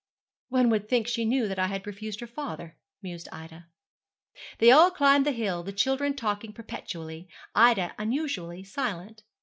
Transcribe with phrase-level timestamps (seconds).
[0.49, 3.67] 'One would think she knew that I had refused her father,' mused Ida.
[4.57, 9.21] They all climbed the hill, the children talking perpetually, Ida unusually silent.